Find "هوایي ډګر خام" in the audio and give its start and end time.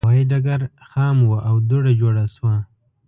0.05-1.17